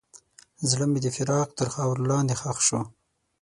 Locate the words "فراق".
1.15-1.49